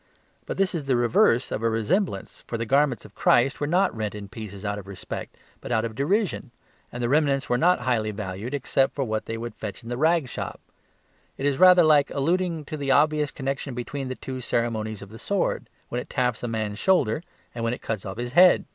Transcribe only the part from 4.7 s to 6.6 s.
of respect, but out of derision;